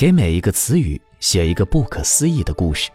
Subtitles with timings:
[0.00, 2.90] 给每一个词语写一个不可思议的故事。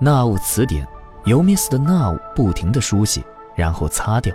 [0.00, 0.84] 纳物词典
[1.26, 1.78] 由 Mr.
[1.78, 3.22] Now 不停地书写，
[3.54, 4.34] 然后擦掉。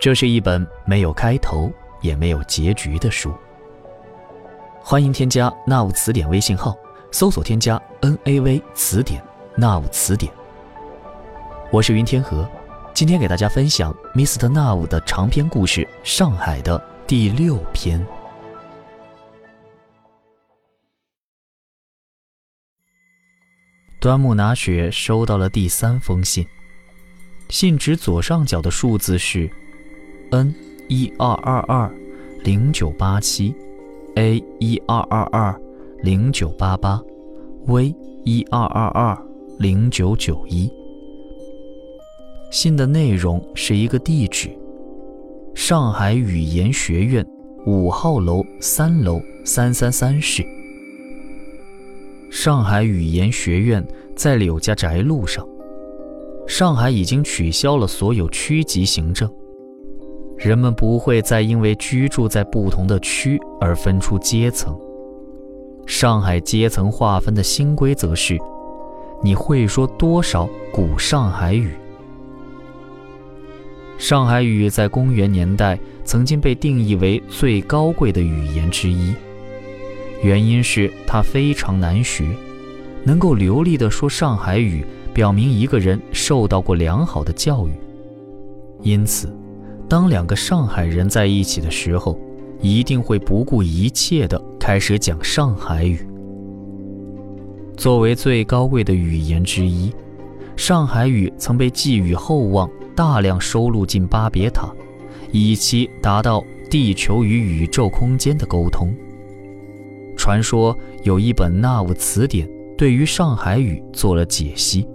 [0.00, 3.32] 这是一本没有开头也没有结局的书。
[4.80, 6.76] 欢迎添加纳物词典微信号，
[7.12, 9.22] 搜索添加 N A V 词典
[9.56, 10.32] 纳物词典。
[11.70, 12.44] 我是云天河，
[12.92, 14.48] 今天给大家分享 Mr.
[14.48, 18.04] Now 的长篇故事《上海》的第六篇。
[24.00, 26.46] 端木拿雪收到了第三封信，
[27.48, 29.50] 信纸左上角的数字是
[30.30, 30.54] N
[30.86, 31.92] 一二二二
[32.44, 33.52] 零九八七
[34.14, 35.60] ，A 一二二二
[36.04, 37.02] 零九八八
[37.66, 37.92] ，V
[38.24, 39.20] 一二二二
[39.58, 40.70] 零九九一。
[42.52, 44.56] 信的内容是一个地址：
[45.56, 47.26] 上海语言学院
[47.66, 50.46] 五号楼三楼三三三室。
[52.40, 55.44] 上海语言学院在柳家宅路上。
[56.46, 59.28] 上海已经取消了所有区级行政，
[60.36, 64.72] 人们不会再因为居住在不同的区而分出阶层。
[65.84, 68.38] 上海阶层划分的新规则是：
[69.20, 71.72] 你会说多少古上海语？
[73.98, 79.12] 上海语在公元年代曾经被定义为最高贵的语言之一。
[80.22, 82.28] 原因是它非常难学，
[83.04, 87.70] 能够流利地说上海语，表明一个人受到过良好的教育。
[88.82, 89.32] 因此，
[89.88, 92.18] 当两个上海人在一起的时候，
[92.60, 96.04] 一定会不顾一切地开始讲上海语。
[97.76, 99.92] 作为最高贵的语言之一，
[100.56, 104.68] 上海语曾被寄予厚望，大量收录进巴别塔，
[105.30, 108.92] 以期达到地球与宇宙空间的沟通。
[110.28, 114.86] 传说有一本纳物词典对于上海语做了解析。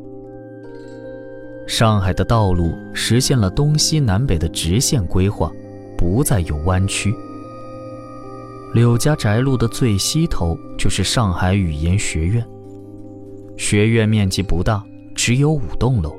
[1.66, 5.52] 上海的道路实现了东西南北的直线规划，
[5.98, 7.12] 不再有弯曲。
[8.76, 12.46] 柳家宅路的最西头就是上海语言学院。
[13.58, 14.84] 学院面积不大，
[15.16, 16.16] 只有五栋楼，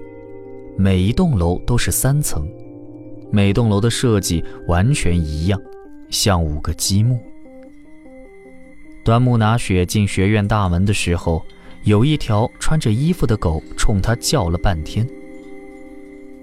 [0.76, 2.44] 每一栋楼都是三层，
[3.30, 5.60] 每栋楼的设计完全一样，
[6.10, 7.16] 像五个积木。
[9.04, 11.44] 端木拿雪进学院大门的时候，
[11.82, 15.06] 有一条穿着衣服的狗冲他叫了半天。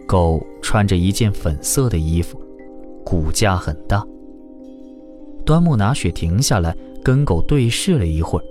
[0.05, 2.39] 狗穿着一件粉色的衣服，
[3.03, 4.05] 骨架很大。
[5.43, 8.45] 端木拿雪停下来跟狗对视了一会儿，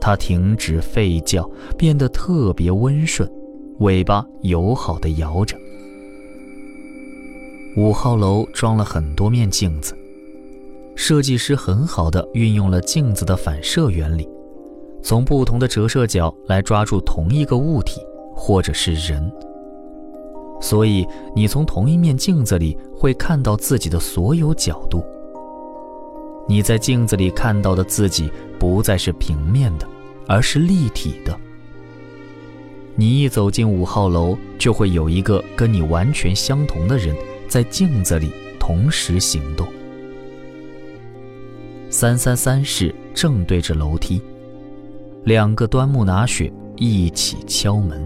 [0.00, 1.46] 它停止吠叫，
[1.76, 3.30] 变得特别温顺，
[3.80, 5.54] 尾巴友好地摇着。
[7.76, 9.94] 五号楼装了很多面镜子。
[10.96, 14.26] 设计师很好的运用了镜子的反射原理，
[15.02, 18.00] 从不同的折射角来抓住同一个物体
[18.34, 19.30] 或者是人。
[20.58, 25.04] 所以你从同一面镜子里会看到自己的所有角度。
[26.48, 29.86] 你在镜子里看到的自己不再是平面的，
[30.26, 31.38] 而是立体的。
[32.94, 37.14] 你一走进五号楼，就会有一个跟你完全相同的人
[37.46, 39.68] 在镜子里同时行动。
[41.88, 44.20] 三三三室正对着楼梯，
[45.24, 48.04] 两个端木拿雪一起敲门。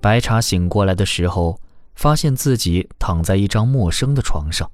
[0.00, 1.58] 白茶醒过来的时候，
[1.96, 4.70] 发现自己躺在一张陌生的床上。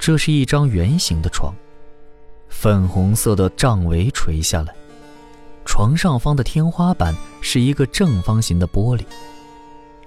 [0.00, 1.54] 这是一张圆形的床，
[2.48, 4.74] 粉红色的帐围垂下来，
[5.64, 9.04] 床上方的天花板是一个正方形的玻璃，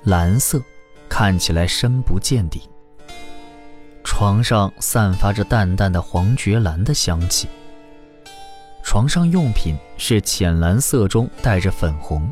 [0.03, 0.61] 蓝色，
[1.07, 2.61] 看起来深不见底。
[4.21, 7.47] 床上散发着淡淡的黄爵兰的香气。
[8.83, 12.31] 床上用品是浅蓝色中带着粉红。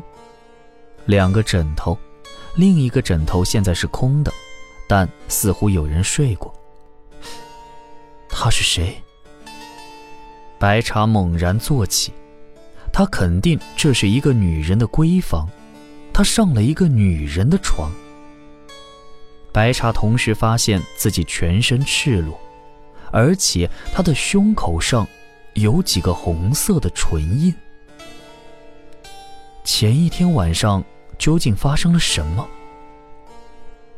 [1.06, 1.98] 两个枕头，
[2.54, 4.32] 另一个枕头现在是空的，
[4.86, 6.54] 但似乎有人睡过。
[8.28, 8.94] 他是谁？
[10.60, 12.12] 白茶猛然坐起，
[12.92, 15.50] 他肯定这是一个女人的闺房，
[16.12, 17.90] 他上了一个女人的床。
[19.52, 22.38] 白茶同时发现自己全身赤裸，
[23.10, 25.06] 而且他的胸口上
[25.54, 27.54] 有几个红色的唇印。
[29.64, 30.82] 前一天晚上
[31.18, 32.46] 究竟发生了什么？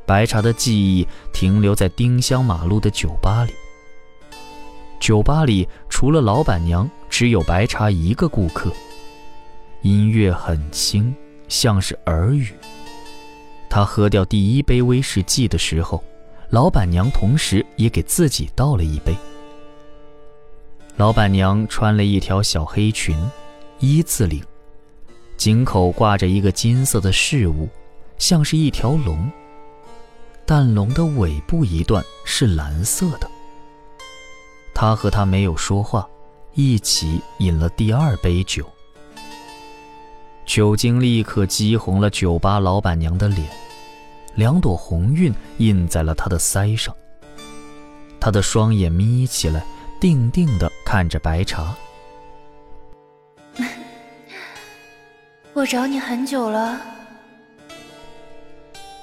[0.04, 3.52] 白茶的记忆停留在丁香马路的酒吧里。
[4.99, 8.72] 酒吧里除了老板娘，只有白茶一个顾客。
[9.82, 11.14] 音乐很轻，
[11.49, 12.52] 像是耳语。
[13.75, 16.05] 他喝掉第一杯威士忌的时候，
[16.51, 19.17] 老板娘同时也给自己倒了一杯。
[20.99, 23.17] 老板娘穿了一条小黑裙，
[23.79, 24.45] 一字领，
[25.39, 27.67] 颈口挂着一个金色的饰物，
[28.19, 29.27] 像是一条龙。
[30.45, 33.31] 但龙的尾部一段是蓝色的。
[34.75, 36.07] 他和她没有说话，
[36.53, 38.71] 一起饮了第二杯酒。
[40.52, 43.49] 酒精立刻激红了酒吧老板娘的脸，
[44.34, 46.94] 两朵红晕印在了她的腮上。
[48.20, 49.64] 她的双眼眯起来，
[49.99, 51.75] 定定地看着白茶。
[55.54, 56.78] 我找你很久了。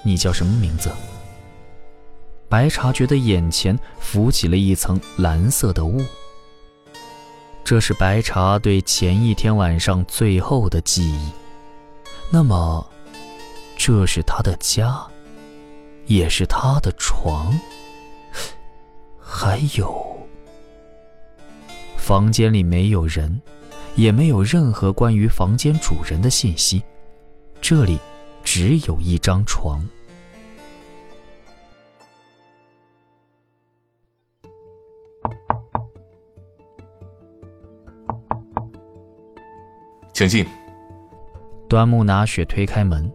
[0.04, 0.92] 你叫什么名字？
[2.48, 6.00] 白茶觉得眼前浮起了一层蓝色的雾。
[7.70, 11.30] 这是白茶对前一天晚上最后的记忆。
[12.32, 12.84] 那么，
[13.78, 15.06] 这是他的家，
[16.08, 17.54] 也是他的床。
[19.22, 20.18] 还有，
[21.96, 23.40] 房间里没有人，
[23.94, 26.82] 也没有任何关于房间主人的信息。
[27.62, 28.00] 这里
[28.44, 29.88] 只有一张床。
[40.20, 40.46] 请进。
[41.70, 43.10] 端木拿雪推开门，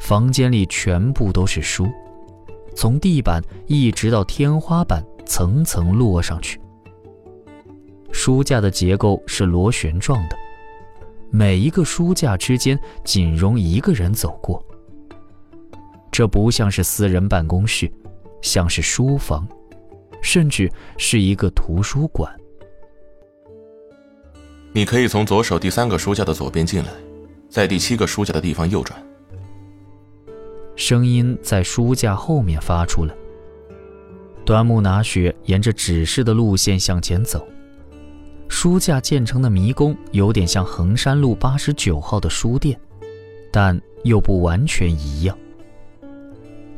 [0.00, 1.86] 房间里全部都是书，
[2.74, 6.60] 从地板一直到天花板，层层摞上去。
[8.10, 10.36] 书架的结构是螺旋状的，
[11.30, 14.60] 每一个书架之间仅容一个人走过。
[16.10, 17.88] 这不像是私人办公室，
[18.40, 19.46] 像是书房，
[20.20, 20.68] 甚至
[20.98, 22.36] 是一个图书馆。
[24.74, 26.90] 你可以从左手第三个书架的左边进来，
[27.50, 28.98] 在第七个书架的地方右转。
[30.76, 33.14] 声音在书架后面发出了。
[34.46, 37.46] 端木拿雪沿着指示的路线向前走。
[38.48, 42.78] 书架建成的迷宫有点像衡山路八十九号的书店，
[43.52, 45.36] 但又不完全一样。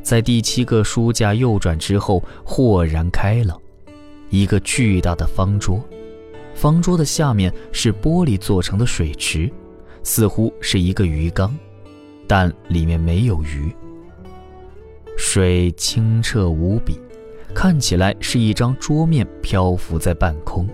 [0.03, 3.59] 在第七个书架右转之后，豁然开朗，
[4.29, 5.81] 一个巨大的方桌。
[6.65, 9.47] 方桌的下面是玻璃做成的水池，
[10.01, 11.55] 似乎是一个鱼缸，
[12.27, 13.71] 但里面没有鱼。
[15.15, 16.99] 水清澈无比，
[17.53, 20.67] 看起来是一张桌面漂浮在半空。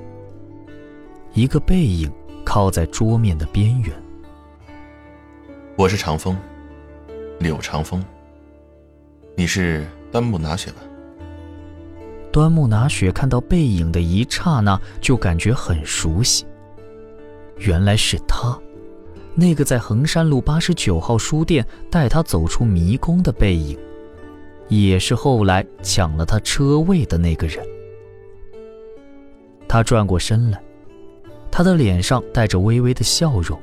[1.34, 2.10] 一个背影
[2.46, 3.92] 靠在桌面的边缘。
[5.76, 6.38] 我是长风，
[7.38, 8.02] 柳长风。
[9.36, 10.78] 你是端木拿雪吧？
[12.31, 16.45] 端木拿雪看到背影的一刹那，就感觉很熟悉。
[17.57, 18.57] 原来是他，
[19.36, 23.78] 那个在衡山路八十九号书店带他走出迷宫的背影，
[24.69, 27.63] 也是后来抢了他车位的那个人。
[29.68, 30.62] 他转过身来，
[31.51, 33.60] 他的脸上带着微微的笑容，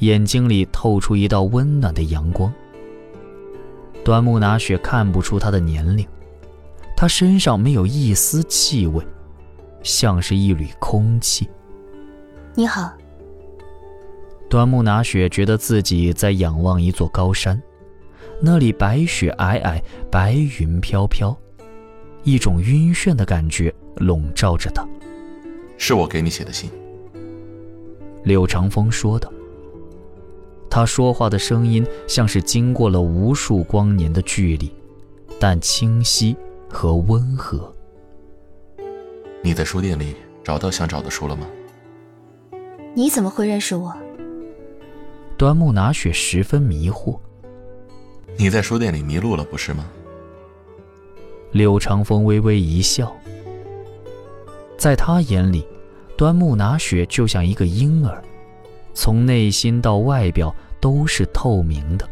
[0.00, 2.52] 眼睛里透出一道温暖的阳光。
[4.04, 6.04] 端木拿雪看不出他的年龄。
[7.00, 9.02] 他身上没有一丝气味，
[9.82, 11.48] 像是一缕空气。
[12.54, 12.92] 你好。
[14.50, 17.58] 端木拿雪觉得自己在仰望一座高山，
[18.38, 19.80] 那里白雪皑皑，
[20.10, 21.34] 白云飘飘，
[22.22, 24.86] 一种晕眩的感觉笼罩着他。
[25.78, 26.68] 是我给你写的信。
[28.24, 29.26] 柳长风说的。
[30.68, 34.70] 他说话的声音像是经过了无数光年的距离，
[35.38, 36.36] 但清晰。
[36.70, 37.70] 和温和。
[39.42, 41.46] 你在书店里找到想找的书了吗？
[42.94, 43.94] 你怎么会认识我？
[45.36, 47.18] 端木拿雪十分迷惑。
[48.36, 49.90] 你在书店里迷路了，不是吗？
[51.52, 53.14] 柳长风微微一笑。
[54.78, 55.66] 在他眼里，
[56.16, 58.22] 端木拿雪就像一个婴儿，
[58.94, 62.08] 从内心到外表都是透明的。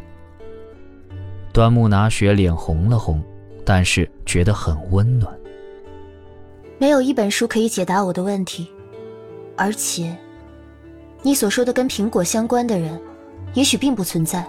[1.52, 3.22] 端木拿雪脸红了红。
[3.68, 5.30] 但是觉得很温暖。
[6.78, 8.66] 没有一本书可以解答我的问题，
[9.58, 10.16] 而且，
[11.20, 12.98] 你所说的跟苹果相关的人，
[13.52, 14.42] 也许并不存在。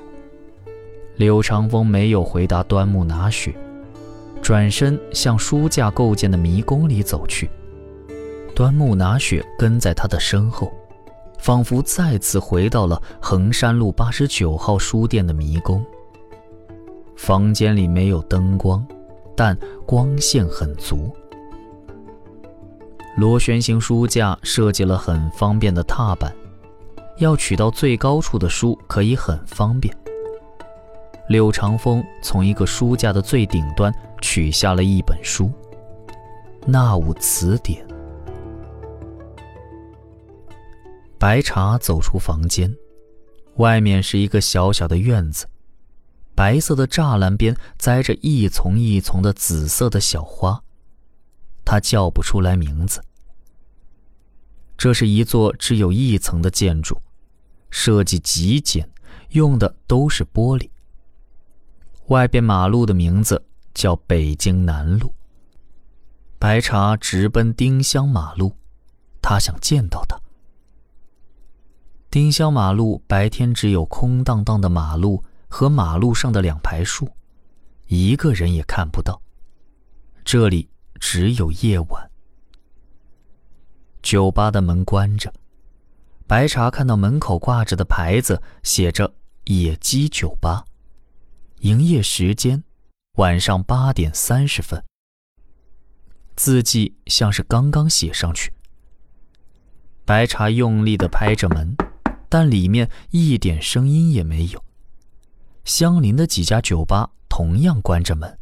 [1.17, 3.53] 柳长风没有回答端木拿雪，
[4.41, 7.49] 转身向书架构建的迷宫里走去。
[8.55, 10.71] 端木拿雪跟在他的身后，
[11.39, 15.85] 仿佛再次回到了衡山路八十九号书店的迷宫。
[17.17, 18.81] 房间里没有灯光。
[19.39, 21.09] 但光线很足。
[23.15, 26.35] 螺旋形书架设计了很方便的踏板，
[27.19, 29.95] 要取到最高处的书可以很方便。
[31.29, 35.45] 柳长风从一个书架的最顶端取下了一本书，
[36.67, 37.81] 《纳武词典》。
[41.17, 42.75] 白茶走出房间，
[43.55, 45.45] 外面是一个小小的院子，
[46.39, 50.63] 白色的栅栏边栽着一丛一丛的紫色的小花，
[51.65, 53.03] 他叫不出来名字。
[54.77, 56.97] 这是一座只有一层的建筑，
[57.69, 58.89] 设计极简，
[59.31, 60.69] 用的都是玻璃。
[62.07, 63.43] 外边马路的名字
[63.73, 65.13] 叫北京南路。
[66.37, 68.55] 白茶直奔丁香马路，
[69.21, 70.17] 他想见到他。
[72.09, 77.09] 丁香马路白天只有空荡荡的马路和马路上的两排树，
[77.87, 79.21] 一个人也看不到。
[80.23, 82.09] 这里只有夜晚。
[84.01, 85.33] 酒吧的门关着，
[86.27, 89.15] 白茶看到门口挂着的牌子，写着
[89.45, 90.63] “野鸡酒吧”，
[91.59, 92.63] 营业时间
[93.17, 94.81] 晚上八点三十分。
[96.35, 98.53] 字迹像是刚刚写上去。
[100.05, 101.75] 白茶用力地拍着门，
[102.29, 104.63] 但里面一点声音也没有。
[105.69, 108.39] 相邻的几家酒吧同样关着门。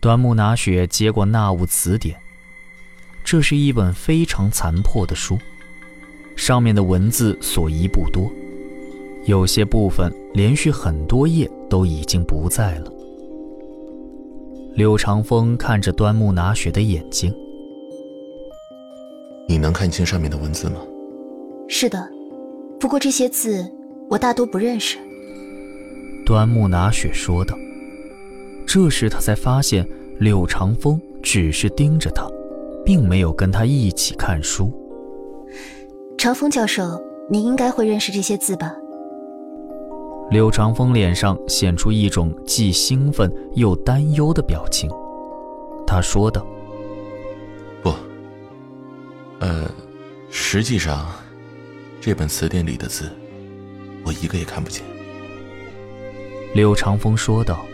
[0.00, 2.16] 端木拿雪接过《纳物词典》，
[3.24, 5.36] 这是一本非常残破的书，
[6.36, 8.30] 上面的文字所遗不多，
[9.24, 12.92] 有些部分连续很多页都已经不在了。
[14.74, 17.34] 柳长风看着端木拿雪的眼睛
[19.48, 20.80] ：“你能看清上面的文字吗
[21.68, 22.08] ？”“是的，
[22.78, 23.68] 不过这些字
[24.10, 24.98] 我大多不认识。”
[26.26, 27.56] 端木拿雪说道。
[28.66, 29.84] 这时他才发现
[30.20, 32.24] 柳长风只是盯着他，
[32.84, 34.72] 并没有跟他一起看书。
[36.16, 38.72] 长风教授，你应该会认识这些字吧？
[40.30, 44.88] 柳长风脸上显出一种既兴奋又担忧的表情，
[45.84, 46.46] 他说道
[47.82, 47.92] ：“不，
[49.40, 49.68] 呃，
[50.30, 51.08] 实际上，
[52.00, 53.10] 这本词典里的字，
[54.04, 54.82] 我一个也看不见。”
[56.54, 57.64] 柳长风说道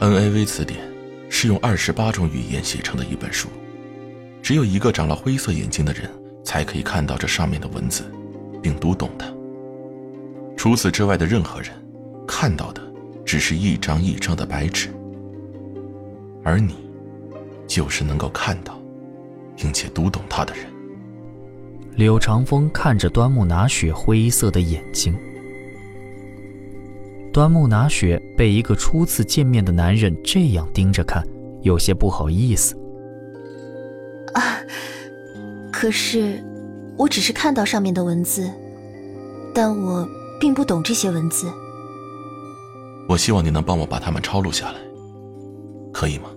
[0.00, 0.80] ：“NAV 词典
[1.28, 3.48] 是用二十八种语言写成的一本书，
[4.42, 6.08] 只有一个长了灰色眼睛的人
[6.44, 8.04] 才可以看到这上面的文字，
[8.62, 9.26] 并读懂它。”
[10.56, 11.70] 除此之外的任何人，
[12.26, 12.80] 看到的
[13.24, 14.88] 只是一张一张的白纸，
[16.42, 16.74] 而你，
[17.66, 18.80] 就是能够看到，
[19.56, 20.66] 并且读懂它的人。
[21.96, 25.14] 柳长风看着端木拿雪灰色的眼睛。
[27.32, 31.26] 端木拿雪被一个初次见面的男人这样盯着看，
[31.62, 32.76] 有些不好意思。
[34.34, 34.58] 啊，
[35.72, 36.42] 可是，
[36.96, 38.50] 我只是看到上面的文字，
[39.54, 40.08] 但我。
[40.40, 41.50] 并不懂这些文字。
[43.08, 44.78] 我希望你能帮我把它们抄录下来，
[45.90, 46.28] 可以吗？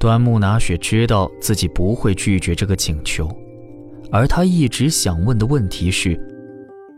[0.00, 3.28] 端木拿雪知道自己不会拒绝这个请求，
[4.10, 6.18] 而他一直想问的问题是：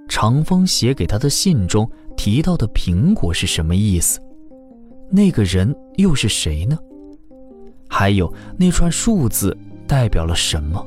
[0.08, 4.20] 长风写给他的信中提到的苹果是什么意思？
[5.10, 6.78] 那个人又是谁呢？
[7.88, 9.56] 还有那串数字
[9.88, 10.86] 代表了什么？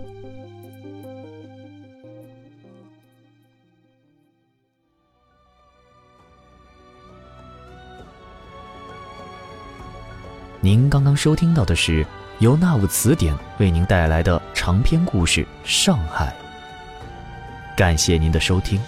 [10.62, 12.06] 您刚刚收听到的是
[12.40, 16.36] 由纳物词典为您带来的长篇故事《上海》。
[17.78, 18.80] 感谢您的收听。